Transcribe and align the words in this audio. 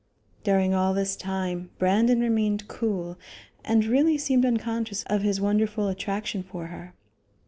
During 0.43 0.73
all 0.73 0.95
this 0.95 1.15
time 1.15 1.69
Brandon 1.77 2.21
remained 2.21 2.67
cool 2.67 3.19
and 3.63 3.85
really 3.85 4.17
seemed 4.17 4.47
unconscious 4.47 5.03
of 5.03 5.21
his 5.21 5.39
wonderful 5.39 5.87
attraction 5.89 6.41
for 6.41 6.65
her. 6.69 6.95